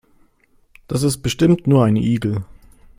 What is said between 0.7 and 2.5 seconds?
Das ist bestimmt nur ein Igel.